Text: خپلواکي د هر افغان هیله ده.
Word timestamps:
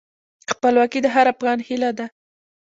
خپلواکي 0.51 0.99
د 1.03 1.07
هر 1.15 1.25
افغان 1.33 1.59
هیله 1.67 1.91
ده. 1.97 2.05